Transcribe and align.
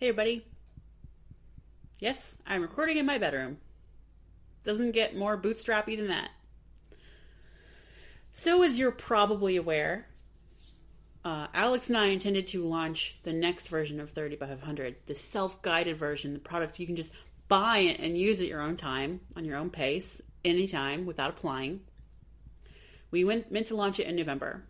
Hey, 0.00 0.10
everybody. 0.10 0.46
Yes, 1.98 2.40
I'm 2.46 2.62
recording 2.62 2.98
in 2.98 3.06
my 3.06 3.18
bedroom. 3.18 3.56
Doesn't 4.62 4.92
get 4.92 5.16
more 5.16 5.36
bootstrappy 5.36 5.96
than 5.96 6.06
that. 6.06 6.30
So, 8.30 8.62
as 8.62 8.78
you're 8.78 8.92
probably 8.92 9.56
aware, 9.56 10.06
uh, 11.24 11.48
Alex 11.52 11.88
and 11.88 11.98
I 11.98 12.06
intended 12.06 12.46
to 12.48 12.64
launch 12.64 13.18
the 13.24 13.32
next 13.32 13.66
version 13.66 13.98
of 13.98 14.10
30 14.10 14.36
by 14.36 14.46
500, 14.46 14.94
the 15.06 15.16
self 15.16 15.62
guided 15.62 15.96
version, 15.96 16.32
the 16.32 16.38
product 16.38 16.78
you 16.78 16.86
can 16.86 16.94
just 16.94 17.10
buy 17.48 17.78
it 17.78 17.98
and 17.98 18.16
use 18.16 18.40
at 18.40 18.46
your 18.46 18.60
own 18.60 18.76
time, 18.76 19.18
on 19.34 19.44
your 19.44 19.56
own 19.56 19.68
pace, 19.68 20.20
anytime 20.44 21.06
without 21.06 21.30
applying. 21.30 21.80
We 23.10 23.24
went 23.24 23.50
meant 23.50 23.66
to 23.66 23.74
launch 23.74 23.98
it 23.98 24.06
in 24.06 24.14
November. 24.14 24.62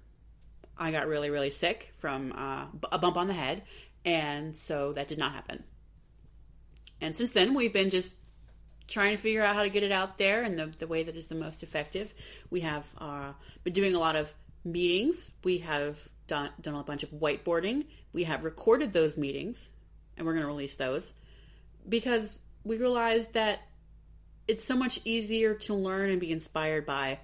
I 0.79 0.93
got 0.93 1.09
really, 1.09 1.29
really 1.29 1.51
sick 1.51 1.93
from 1.99 2.33
uh, 2.33 2.67
a 2.93 2.99
bump 2.99 3.17
on 3.17 3.27
the 3.27 3.35
head, 3.35 3.65
and 4.05 4.57
so 4.57 4.93
that 4.93 5.09
did 5.09 5.19
not 5.19 5.33
happen. 5.33 5.65
And 7.01 7.15
since 7.15 7.33
then, 7.33 7.55
we've 7.55 7.73
been 7.73 7.91
just 7.91 8.17
trying 8.89 9.15
to 9.15 9.23
figure 9.23 9.45
out 9.45 9.55
how 9.55 9.63
to 9.63 9.69
get 9.69 9.83
it 9.83 9.93
out 9.93 10.19
there 10.19 10.43
in 10.43 10.57
the, 10.57 10.67
the 10.79 10.87
way 10.87 11.03
that 11.03 11.17
is 11.17 11.27
the 11.27 11.35
most 11.35 11.63
effective. 11.63 12.13
We 12.51 12.61
have 12.61 12.87
uh, 12.99 13.33
been 13.63 13.75
doing 13.75 13.95
a 13.95 13.99
lot 13.99 14.17
of 14.17 14.33
meetings. 14.65 15.31
We 15.45 15.59
have 15.59 16.09
done, 16.27 16.51
done 16.61 16.75
a 16.75 16.83
bunch 16.83 17.03
of 17.03 17.11
whiteboarding. 17.11 17.87
We 18.13 18.25
have 18.25 18.45
recorded 18.45 18.93
those 18.93 19.17
meetings, 19.17 19.71
and 20.17 20.27
we're 20.27 20.33
going 20.33 20.43
to 20.43 20.49
release 20.49 20.77
those 20.77 21.15
because 21.89 22.41
we 22.65 22.77
realized 22.77 23.35
that 23.35 23.61
it's 24.47 24.65
so 24.65 24.77
much 24.77 25.01
easier 25.05 25.55
to 25.55 25.75
learn 25.75 26.11
and 26.11 26.21
be 26.21 26.33
inspired 26.33 26.87
by 26.87 27.19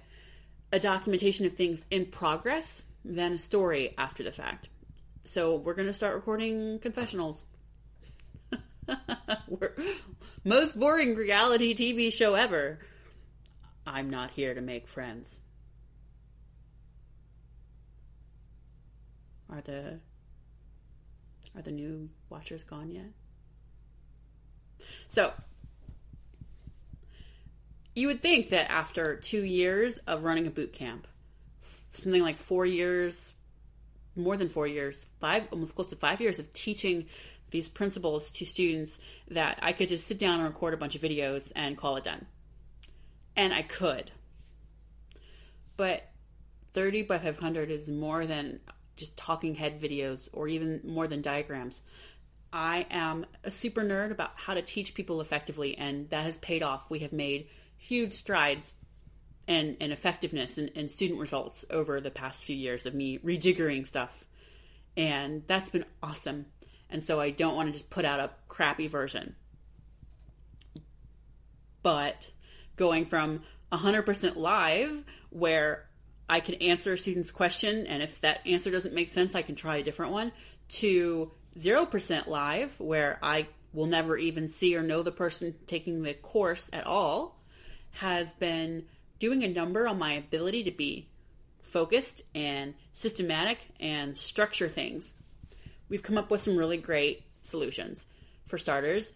a 0.71 0.79
documentation 0.79 1.45
of 1.45 1.53
things 1.53 1.85
in 1.89 2.05
progress 2.05 2.83
than 3.03 3.33
a 3.33 3.37
story 3.37 3.93
after 3.97 4.23
the 4.23 4.31
fact. 4.31 4.69
So 5.25 5.55
we're 5.55 5.73
to 5.87 5.93
start 5.93 6.13
recording 6.13 6.77
confessionals. 6.77 7.45
most 10.43 10.79
boring 10.79 11.15
reality 11.15 11.73
TV 11.73 12.13
show 12.13 12.35
ever. 12.35 12.77
I'm 13.87 14.11
not 14.11 14.29
here 14.29 14.53
to 14.53 14.61
make 14.61 14.87
friends. 14.87 15.39
Are 19.51 19.61
the 19.61 19.99
are 21.55 21.61
the 21.63 21.71
new 21.71 22.09
watchers 22.29 22.63
gone 22.63 22.91
yet? 22.91 23.09
So, 25.09 25.33
you 27.95 28.05
would 28.07 28.21
think 28.21 28.49
that 28.49 28.69
after 28.69 29.15
2 29.15 29.41
years 29.41 29.97
of 29.97 30.23
running 30.23 30.45
a 30.45 30.51
boot 30.51 30.73
camp, 30.73 31.07
something 31.89 32.21
like 32.21 32.37
4 32.37 32.67
years 32.67 33.33
more 34.15 34.37
than 34.37 34.49
4 34.49 34.67
years, 34.67 35.05
5 35.19 35.47
almost 35.51 35.75
close 35.75 35.87
to 35.87 35.95
5 35.95 36.21
years 36.21 36.39
of 36.39 36.53
teaching 36.53 37.07
these 37.51 37.69
principles 37.69 38.31
to 38.31 38.45
students 38.45 38.99
that 39.29 39.59
I 39.61 39.73
could 39.73 39.89
just 39.89 40.07
sit 40.07 40.19
down 40.19 40.39
and 40.39 40.47
record 40.47 40.73
a 40.73 40.77
bunch 40.77 40.95
of 40.95 41.01
videos 41.01 41.51
and 41.55 41.77
call 41.77 41.95
it 41.97 42.03
done. 42.03 42.25
And 43.35 43.53
I 43.53 43.61
could. 43.61 44.11
But 45.77 46.09
30 46.73 47.03
by 47.03 47.19
500 47.19 47.69
is 47.69 47.87
more 47.89 48.25
than 48.25 48.59
just 48.95 49.17
talking 49.17 49.55
head 49.55 49.81
videos 49.81 50.29
or 50.33 50.47
even 50.47 50.81
more 50.83 51.07
than 51.07 51.21
diagrams. 51.21 51.81
I 52.51 52.85
am 52.89 53.25
a 53.43 53.51
super 53.51 53.83
nerd 53.83 54.11
about 54.11 54.31
how 54.35 54.53
to 54.53 54.61
teach 54.61 54.93
people 54.93 55.19
effectively, 55.19 55.77
and 55.77 56.09
that 56.09 56.23
has 56.23 56.37
paid 56.37 56.63
off. 56.63 56.89
We 56.89 56.99
have 56.99 57.11
made 57.11 57.47
huge 57.77 58.13
strides 58.13 58.73
and, 59.47 59.77
and 59.79 59.91
effectiveness 59.91 60.57
and, 60.57 60.71
and 60.75 60.89
student 60.89 61.19
results 61.19 61.65
over 61.69 62.01
the 62.01 62.11
past 62.11 62.45
few 62.45 62.55
years 62.55 62.85
of 62.85 62.93
me 62.93 63.19
rejiggering 63.19 63.85
stuff. 63.85 64.25
And 64.97 65.43
that's 65.47 65.69
been 65.69 65.85
awesome. 66.01 66.45
And 66.89 67.03
so 67.03 67.19
I 67.19 67.29
don't 67.29 67.55
want 67.55 67.67
to 67.67 67.73
just 67.73 67.89
put 67.89 68.05
out 68.05 68.19
a 68.19 68.31
crappy 68.47 68.87
version. 68.87 69.35
But 71.83 72.31
going 72.75 73.05
from 73.05 73.41
100% 73.71 74.35
live, 74.35 75.03
where 75.29 75.87
I 76.27 76.39
can 76.39 76.55
answer 76.55 76.93
a 76.93 76.97
student's 76.97 77.31
question, 77.31 77.85
and 77.87 78.01
if 78.01 78.21
that 78.21 78.45
answer 78.47 78.71
doesn't 78.71 78.95
make 78.95 79.09
sense, 79.09 79.35
I 79.35 79.41
can 79.41 79.55
try 79.55 79.77
a 79.77 79.83
different 79.83 80.11
one, 80.11 80.31
to 80.69 81.31
0% 81.57 82.27
live, 82.27 82.79
where 82.79 83.19
I 83.21 83.47
will 83.73 83.85
never 83.85 84.17
even 84.17 84.47
see 84.47 84.75
or 84.75 84.81
know 84.81 85.03
the 85.03 85.11
person 85.11 85.53
taking 85.67 86.01
the 86.01 86.13
course 86.13 86.69
at 86.73 86.87
all, 86.87 87.39
has 87.91 88.33
been 88.33 88.85
doing 89.25 89.43
a 89.43 89.47
number 89.47 89.87
on 89.87 89.97
my 89.97 90.13
ability 90.13 90.65
to 90.65 90.71
be 90.71 91.07
focused 91.63 92.21
and 92.35 92.75
systematic 92.93 93.57
and 93.79 94.15
structure 94.15 94.69
things 94.69 95.15
we've 95.89 96.03
come 96.03 96.17
up 96.17 96.29
with 96.29 96.41
some 96.41 96.55
really 96.55 96.77
great 96.77 97.23
solutions. 97.41 98.05
For 98.45 98.59
starters, 98.59 99.13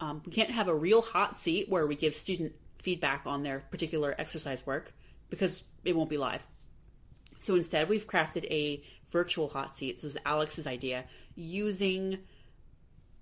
um, 0.00 0.22
we 0.24 0.30
can't 0.32 0.50
have 0.50 0.68
a 0.68 0.74
real 0.74 1.02
hot 1.02 1.34
seat 1.34 1.68
where 1.68 1.86
we 1.86 1.96
give 1.96 2.14
student 2.14 2.52
feedback 2.78 3.22
on 3.26 3.42
their 3.42 3.64
particular 3.70 4.14
exercise 4.16 4.64
work 4.64 4.92
because 5.28 5.62
it 5.84 5.96
won't 5.96 6.10
be 6.10 6.18
live. 6.18 6.46
So 7.38 7.56
instead, 7.56 7.88
we've 7.88 8.06
crafted 8.06 8.44
a 8.44 8.84
virtual 9.08 9.48
hot 9.48 9.76
seat. 9.76 9.96
This 9.96 10.12
is 10.12 10.18
Alex's 10.24 10.68
idea 10.68 11.04
using 11.34 12.18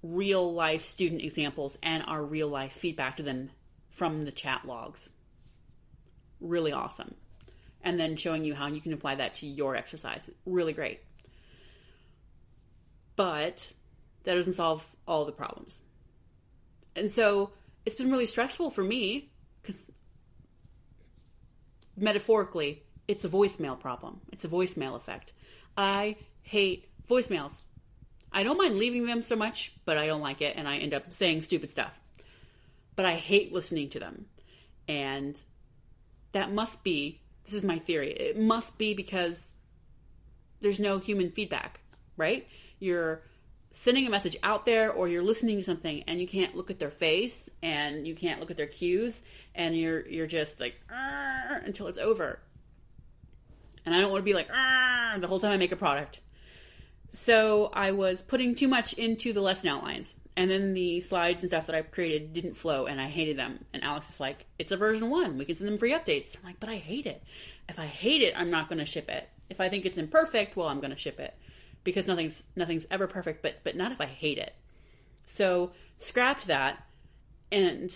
real 0.03 0.53
life 0.53 0.85
student 0.85 1.23
examples 1.23 1.79
and 1.83 2.05
our 2.07 2.23
real 2.23 2.49
life 2.49 2.73
feedback 2.73 3.17
to 3.17 3.23
them 3.23 3.51
from 3.91 4.23
the 4.23 4.33
chat 4.33 4.67
logs. 4.67 5.11
Really 6.41 6.73
awesome. 6.73 7.15
And 7.83 7.99
then 7.99 8.17
showing 8.17 8.45
you 8.45 8.55
how 8.55 8.67
you 8.67 8.81
can 8.81 8.93
apply 8.93 9.17
that 9.17 9.37
to 9.37 9.47
your 9.47 9.77
exercise. 9.77 10.31
Really 10.45 10.73
great 10.73 11.01
but 13.21 13.71
that 14.25 14.35
doesn't 14.35 14.55
solve 14.55 14.97
all 15.07 15.27
the 15.27 15.33
problems. 15.33 15.83
And 16.97 17.13
so 17.13 17.51
it's 17.85 17.95
been 17.95 18.11
really 18.11 18.25
stressful 18.25 18.71
for 18.71 18.83
me 18.83 19.31
because 19.61 19.93
metaphorically, 21.99 22.83
it's 23.07 23.23
a 23.27 23.29
voicemail 23.29 23.79
problem. 23.79 24.23
It's 24.33 24.47
a 24.47 24.49
voicemail 24.49 24.97
effect. 24.97 25.35
I 25.77 26.17
hate 26.41 26.89
voicemails. 27.11 27.59
I 28.33 28.43
don't 28.43 28.57
mind 28.57 28.79
leaving 28.79 29.05
them 29.05 29.21
so 29.21 29.37
much, 29.37 29.75
but 29.85 29.99
I 29.99 30.07
don't 30.07 30.23
like 30.23 30.41
it 30.41 30.57
and 30.57 30.67
I 30.67 30.79
end 30.79 30.95
up 30.95 31.13
saying 31.13 31.43
stupid 31.43 31.71
stuff. 31.71 32.01
But 32.97 33.05
I 33.05 33.17
hate 33.17 33.53
listening 33.53 33.91
to 33.91 34.01
them. 34.01 34.25
And 34.89 35.39
that 36.33 36.53
must 36.53 36.85
be, 36.85 37.21
this 37.45 37.55
is 37.55 37.65
my 37.65 37.79
theory, 37.79 38.13
it 38.13 38.39
must 38.39 38.79
be 38.79 38.95
because 38.95 39.53
there's 40.61 40.81
no 40.81 40.99
human 40.99 41.31
feedback, 41.31 41.81
right? 42.17 42.47
you're 42.81 43.23
sending 43.71 44.07
a 44.07 44.11
message 44.11 44.37
out 44.43 44.65
there 44.65 44.91
or 44.93 45.07
you're 45.07 45.23
listening 45.23 45.57
to 45.57 45.63
something 45.63 46.03
and 46.09 46.21
you 46.21 46.27
can't 46.27 46.57
look 46.57 46.71
at 46.71 46.81
their 46.81 46.91
face 46.91 47.49
and 47.63 48.09
you 48.09 48.17
can't 48.17 48.41
look 48.41 48.51
at 48.51 48.57
their 48.57 48.67
cues 48.67 49.23
and 49.55 49.77
you're 49.77 50.09
you're 50.09 50.27
just 50.27 50.59
like 50.59 50.75
until 50.89 51.87
it's 51.87 51.99
over. 51.99 52.41
And 53.87 53.95
I 53.95 54.01
don't 54.01 54.11
want 54.11 54.21
to 54.21 54.25
be 54.25 54.35
like 54.35 54.49
the 54.49 55.27
whole 55.29 55.39
time 55.39 55.53
I 55.53 55.57
make 55.57 55.73
a 55.73 55.77
product. 55.77 56.21
So 57.11 57.71
I 57.73 57.93
was 57.93 58.23
putting 58.23 58.55
too 58.55 58.69
much 58.69 58.95
into 58.95 59.33
the 59.33 59.41
lesson 59.41 59.69
outlines. 59.69 60.15
And 60.37 60.51
then 60.51 60.75
the 60.75 61.01
slides 61.01 61.43
and 61.43 61.51
stuff 61.51 61.67
that 61.67 61.75
I 61.75 61.83
created 61.83 62.33
didn't 62.33 62.55
flow 62.55 62.87
and 62.87 63.01
I 63.01 63.07
hated 63.07 63.37
them. 63.37 63.65
And 63.75 63.83
Alex 63.83 64.11
is 64.11 64.21
like, 64.21 64.47
it's 64.59 64.73
a 64.73 64.77
version 64.77 65.11
one. 65.11 65.37
We 65.37 65.45
can 65.45 65.57
send 65.57 65.69
them 65.69 65.79
free 65.79 65.93
updates. 65.93 66.37
I'm 66.37 66.45
like, 66.45 66.61
but 66.61 66.69
I 66.69 66.77
hate 66.77 67.07
it. 67.07 67.23
If 67.69 67.79
I 67.79 67.87
hate 67.87 68.23
it, 68.23 68.35
I'm 68.37 68.51
not 68.51 68.69
going 68.69 68.79
to 68.79 68.87
ship 68.87 69.11
it. 69.11 69.29
If 69.51 69.61
I 69.61 69.69
think 69.69 69.85
it's 69.85 69.99
imperfect, 69.99 70.57
well, 70.57 70.69
I'm 70.69 70.81
going 70.81 70.93
to 70.93 70.97
ship 70.97 71.19
it 71.21 71.35
because 71.85 72.07
nothing's 72.07 72.45
nothing's 72.57 72.87
ever 72.91 73.07
perfect, 73.07 73.43
but 73.43 73.57
but 73.65 73.77
not 73.77 73.93
if 73.93 74.01
I 74.01 74.07
hate 74.07 74.39
it. 74.39 74.55
So 75.27 75.73
scrapped 75.99 76.47
that 76.47 76.83
and 77.53 77.95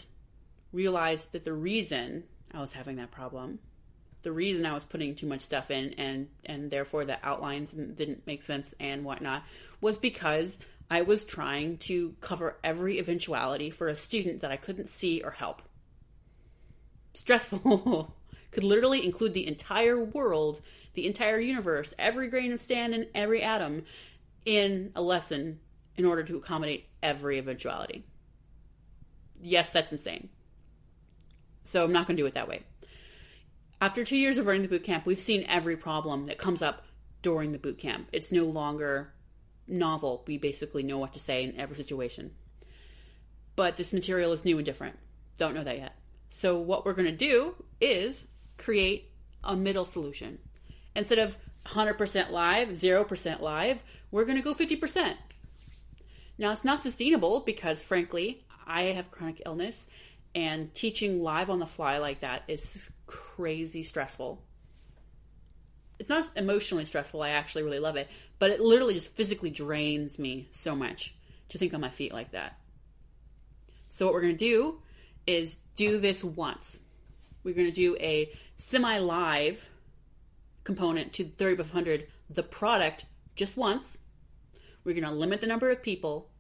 realized 0.72 1.32
that 1.32 1.44
the 1.44 1.52
reason 1.52 2.24
I 2.52 2.60
was 2.60 2.72
having 2.72 2.96
that 2.96 3.10
problem, 3.10 3.58
the 4.22 4.32
reason 4.32 4.66
I 4.66 4.72
was 4.72 4.84
putting 4.84 5.14
too 5.14 5.26
much 5.26 5.40
stuff 5.40 5.70
in 5.70 5.94
and 5.94 6.28
and 6.44 6.70
therefore 6.70 7.04
the 7.04 7.18
outlines 7.22 7.72
didn't 7.72 8.26
make 8.26 8.42
sense 8.42 8.74
and 8.80 9.04
whatnot 9.04 9.44
was 9.80 9.98
because 9.98 10.58
I 10.94 11.02
was 11.02 11.25
trying 11.25 11.79
to 11.79 12.14
cover 12.20 12.56
every 12.62 13.00
eventuality 13.00 13.70
for 13.70 13.88
a 13.88 13.96
student 13.96 14.43
that 14.43 14.52
I 14.52 14.56
couldn't 14.56 14.88
see 14.88 15.23
or 15.23 15.32
help. 15.32 15.61
Stressful. 17.14 18.14
Could 18.52 18.62
literally 18.62 19.05
include 19.05 19.32
the 19.32 19.49
entire 19.49 20.02
world 20.05 20.61
the 20.93 21.08
entire 21.08 21.41
universe, 21.41 21.93
every 21.99 22.29
grain 22.29 22.52
of 22.52 22.61
sand 22.61 22.94
and 22.94 23.08
every 23.12 23.43
atom 23.43 23.82
in 24.44 24.93
a 24.94 25.02
lesson 25.02 25.58
in 25.96 26.05
order 26.05 26.23
to 26.23 26.37
accommodate 26.37 26.87
every 27.02 27.38
eventuality. 27.38 28.05
Yes, 29.43 29.73
that's 29.73 29.90
insane. 29.90 30.29
So 31.64 31.82
I'm 31.82 31.93
not 31.93 32.06
going 32.06 32.17
to 32.17 32.23
do 32.23 32.26
it 32.26 32.35
that 32.35 32.47
way. 32.47 32.62
After 33.81 34.05
two 34.05 34.17
years 34.17 34.37
of 34.37 34.47
running 34.47 34.62
the 34.62 34.69
boot 34.69 34.85
camp, 34.85 35.06
we've 35.06 35.19
seen 35.19 35.44
every 35.49 35.76
problem 35.76 36.26
that 36.26 36.38
comes 36.38 36.62
up 36.62 36.85
during 37.23 37.50
the 37.50 37.58
boot 37.58 37.79
camp. 37.79 38.11
It's 38.12 38.31
no 38.31 38.44
longer 38.44 39.13
novel. 39.66 40.25
We 40.26 40.38
basically 40.38 40.82
know 40.82 40.99
what 40.99 41.12
to 41.14 41.19
say 41.19 41.44
in 41.44 41.58
every 41.58 41.76
situation. 41.76 42.32
But 43.56 43.76
this 43.76 43.93
material 43.93 44.32
is 44.32 44.44
new 44.44 44.56
and 44.56 44.66
different. 44.66 44.99
Don't 45.38 45.55
know 45.55 45.64
that 45.64 45.78
yet. 45.78 45.94
So, 46.28 46.58
what 46.58 46.84
we're 46.84 46.94
going 46.94 47.11
to 47.11 47.16
do 47.16 47.55
is 47.81 48.26
create 48.56 49.11
a 49.43 49.55
middle 49.55 49.84
solution 49.84 50.38
instead 50.96 51.19
of 51.19 51.37
100% 51.66 52.31
live, 52.31 52.69
0% 52.69 53.40
live, 53.40 53.82
we're 54.11 54.25
going 54.25 54.37
to 54.37 54.43
go 54.43 54.55
50%. 54.55 55.14
Now, 56.37 56.52
it's 56.52 56.64
not 56.64 56.82
sustainable 56.82 57.40
because, 57.40 57.82
frankly, 57.82 58.44
I 58.66 58.84
have 58.84 59.11
chronic 59.11 59.43
illness 59.46 59.87
and 60.34 60.75
teaching 60.75 61.22
live 61.22 61.49
on 61.49 61.61
the 61.61 61.66
fly 61.66 61.99
like 61.99 62.20
that 62.20 62.43
is 62.49 62.90
crazy 63.06 63.82
stressful. 63.82 64.43
It's 65.99 66.08
not 66.08 66.29
emotionally 66.37 66.85
stressful, 66.85 67.23
I 67.23 67.31
actually 67.31 67.62
really 67.62 67.79
love 67.79 67.96
it, 67.96 68.08
but 68.38 68.50
it 68.50 68.61
literally 68.61 68.94
just 68.94 69.14
physically 69.14 69.50
drains 69.50 70.19
me 70.19 70.49
so 70.50 70.75
much 70.75 71.14
to 71.50 71.58
think 71.58 71.73
on 71.73 71.81
my 71.81 71.91
feet 71.91 72.12
like 72.12 72.32
that. 72.32 72.58
So, 73.88 74.06
what 74.06 74.14
we're 74.14 74.23
going 74.23 74.37
to 74.37 74.44
do 74.44 74.82
is 75.26 75.56
do 75.76 75.99
this 76.00 76.25
once. 76.25 76.81
We're 77.44 77.55
going 77.55 77.69
to 77.69 77.73
do 77.73 77.96
a 78.00 78.32
semi 78.56 78.99
live 78.99 79.69
component 80.64 81.12
to 81.14 81.25
30 81.25 81.56
by 81.56 81.62
100, 81.62 82.06
the 82.31 82.43
product, 82.43 83.05
just 83.37 83.56
once. 83.56 83.99
We're 84.82 84.94
going 84.94 85.05
to 85.05 85.11
limit 85.11 85.40
the 85.40 85.47
number 85.47 85.70
of 85.70 85.82
people. 85.82 86.31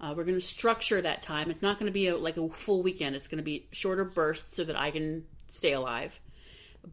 Uh, 0.00 0.14
we're 0.16 0.24
going 0.24 0.38
to 0.38 0.44
structure 0.44 1.00
that 1.00 1.22
time. 1.22 1.50
It's 1.50 1.62
not 1.62 1.78
going 1.78 1.86
to 1.86 1.92
be 1.92 2.08
a, 2.08 2.16
like 2.16 2.36
a 2.36 2.48
full 2.48 2.82
weekend. 2.82 3.16
It's 3.16 3.28
going 3.28 3.38
to 3.38 3.44
be 3.44 3.68
shorter 3.72 4.04
bursts 4.04 4.56
so 4.56 4.64
that 4.64 4.78
I 4.78 4.90
can 4.90 5.24
stay 5.48 5.72
alive. 5.72 6.18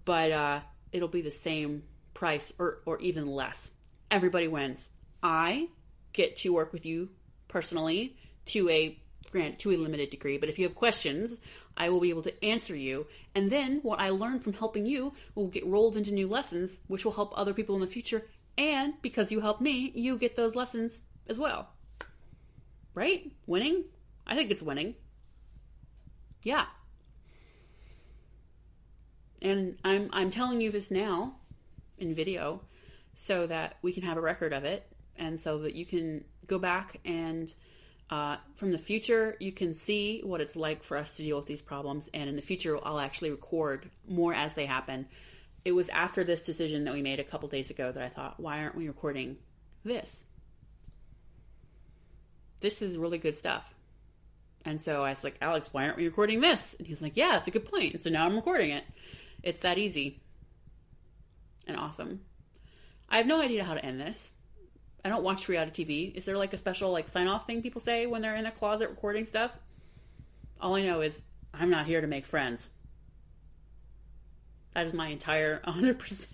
But 0.06 0.32
uh, 0.32 0.60
it'll 0.92 1.10
be 1.10 1.22
the 1.22 1.32
same 1.32 1.84
price 2.14 2.54
or, 2.60 2.80
or 2.86 3.00
even 3.00 3.28
less. 3.28 3.72
Everybody 4.12 4.48
wins. 4.48 4.90
I 5.22 5.70
get 6.12 6.38
to 6.38 6.54
work 6.54 6.74
with 6.74 6.86
you 6.86 7.10
personally 7.48 8.16
to 8.46 8.70
a 8.70 8.98
grant 9.32 9.60
to 9.60 9.72
a 9.72 9.78
limited 9.78 10.12
degree. 10.12 10.38
But 10.38 10.50
if 10.50 10.60
you 10.60 10.66
have 10.66 10.76
questions, 10.76 11.36
I 11.76 11.90
will 11.90 12.00
be 12.00 12.12
able 12.12 12.22
to 12.24 12.46
answer 12.46 12.76
you. 12.76 13.08
And 13.36 13.50
then 13.50 13.80
what 13.82 14.00
I 14.00 14.10
learn 14.10 14.40
from 14.40 14.54
helping 14.54 14.86
you 14.86 15.14
will 15.34 15.48
get 15.48 15.66
rolled 15.66 15.98
into 15.98 16.14
new 16.14 16.28
lessons, 16.28 16.80
which 16.88 17.04
will 17.04 17.12
help 17.12 17.34
other 17.36 17.54
people 17.54 17.76
in 17.76 17.82
the 17.82 17.88
future. 17.88 18.24
And 18.58 18.94
because 19.02 19.32
you 19.32 19.42
help 19.42 19.60
me, 19.60 19.92
you 19.96 20.18
get 20.18 20.36
those 20.36 20.56
lessons 20.56 21.02
as 21.28 21.40
well. 21.40 21.68
Right? 22.94 23.32
Winning? 23.48 23.86
I 24.28 24.36
think 24.36 24.52
it's 24.52 24.62
winning. 24.62 24.94
Yeah. 26.44 26.66
And 29.42 29.78
I'm 29.84 30.10
I'm 30.14 30.30
telling 30.30 30.62
you 30.62 30.72
this 30.72 30.92
now 30.92 31.36
in 31.98 32.16
video 32.16 32.62
so 33.14 33.48
that 33.48 33.78
we 33.82 33.94
can 33.94 34.04
have 34.04 34.18
a 34.18 34.22
record 34.22 34.54
of 34.54 34.64
it 34.64 34.88
and 35.18 35.40
so 35.40 35.60
that 35.60 35.76
you 35.76 35.86
can 35.86 36.24
go 36.48 36.58
back 36.60 37.00
and 37.06 37.54
uh, 38.10 38.38
from 38.56 38.72
the 38.72 38.78
future 38.78 39.36
you 39.40 39.52
can 39.52 39.74
see 39.74 40.22
what 40.24 40.42
it's 40.42 40.56
like 40.56 40.84
for 40.84 40.98
us 40.98 41.18
to 41.18 41.24
deal 41.24 41.38
with 41.38 41.46
these 41.46 41.62
problems. 41.62 42.10
And 42.14 42.30
in 42.30 42.36
the 42.36 42.42
future 42.42 42.78
i'll 42.84 43.00
actually 43.00 43.32
record 43.32 43.90
more 44.08 44.34
as 44.34 44.54
they 44.54 44.66
happen. 44.66 45.08
It 45.66 45.72
was 45.72 45.90
after 45.90 46.24
this 46.24 46.42
decision 46.42 46.84
that 46.86 46.94
we 46.94 47.02
made 47.02 47.20
a 47.20 47.24
couple 47.24 47.48
days 47.50 47.70
ago 47.70 47.92
that 47.92 48.04
i 48.04 48.10
thought 48.10 48.40
why 48.40 48.60
aren't 48.60 48.76
we 48.76 48.88
recording 48.88 49.38
this? 49.84 50.26
This 52.60 52.82
is 52.82 52.98
really 52.98 53.18
good 53.18 53.36
stuff. 53.36 53.74
And 54.66 54.82
so 54.82 55.04
i 55.04 55.10
was 55.10 55.24
like 55.24 55.38
alex 55.42 55.74
why 55.74 55.86
aren't 55.86 55.98
we 55.98 56.06
recording 56.06 56.42
this? 56.42 56.76
And 56.78 56.88
he's 56.88 57.02
like 57.02 57.16
yeah 57.16 57.38
it's 57.38 57.48
a 57.48 57.52
good 57.52 57.66
point. 57.66 57.94
And 57.94 58.02
so 58.02 58.10
now 58.10 58.26
i'm 58.26 58.36
recording 58.36 58.72
it. 58.72 58.84
It's 59.44 59.62
that 59.62 59.78
easy 59.78 60.22
and 61.68 61.78
awesome 61.78 62.20
i 63.10 63.18
have 63.18 63.28
no 63.28 63.42
idea 63.42 63.64
how 63.64 63.74
to 63.74 63.86
end 63.86 64.00
this 64.00 64.32
I 65.06 65.10
don't 65.10 65.24
watch 65.24 65.50
reality 65.50 65.86
TV. 65.86 66.16
Is 66.16 66.26
there 66.26 66.38
like 66.38 66.54
a 66.54 66.58
special 66.58 66.92
like 66.92 67.08
sign 67.08 67.28
off 67.28 67.46
thing 67.46 67.62
people 67.62 67.82
say 67.82 68.06
when 68.06 68.22
they're 68.22 68.36
in 68.36 68.46
a 68.46 68.52
closet 68.52 68.90
recording 68.90 69.26
stuff? 69.26 69.58
All 70.62 70.76
I 70.76 70.82
know 70.82 71.02
is 71.02 71.22
I'm 71.54 71.70
not 71.70 71.86
here 71.86 72.00
to 72.00 72.08
make 72.08 72.26
friends. 72.26 72.70
That 74.74 74.86
is 74.86 74.94
my 74.94 75.10
entire 75.10 75.60
100%, 75.68 76.28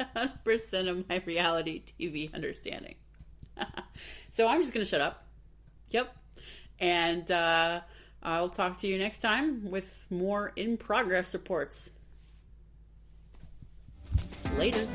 100% 0.00 0.88
of 0.88 1.08
my 1.08 1.22
reality 1.26 1.82
TV 1.84 2.32
understanding. 2.32 2.94
so 4.30 4.46
I'm 4.46 4.60
just 4.60 4.72
going 4.72 4.84
to 4.84 4.88
shut 4.88 5.00
up. 5.00 5.26
Yep. 5.90 6.16
And 6.78 7.30
uh, 7.30 7.80
I'll 8.22 8.48
talk 8.48 8.78
to 8.78 8.86
you 8.86 8.96
next 8.96 9.18
time 9.18 9.70
with 9.70 10.06
more 10.08 10.52
in 10.54 10.76
progress 10.76 11.34
reports. 11.34 11.90
Later. 14.58 14.86